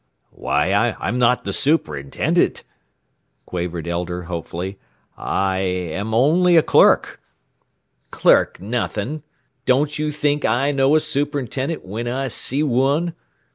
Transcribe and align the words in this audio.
"Why, 0.31 0.73
I'm 0.99 1.19
not 1.19 1.43
the 1.43 1.53
superintendent," 1.53 2.63
quavered 3.45 3.87
Elder 3.87 4.23
hopefully. 4.23 4.79
"I 5.15 5.57
am 5.59 6.11
only 6.15 6.57
a 6.57 6.63
clerk." 6.63 7.21
"Clerk 8.09 8.59
nothing! 8.59 9.21
Don't 9.67 9.99
you 9.99 10.11
think 10.11 10.43
I 10.43 10.71
know 10.71 10.95
a 10.95 10.99
superintendent 10.99 11.85
when 11.85 12.07
I 12.07 12.29
see 12.29 12.63
one? 12.63 13.13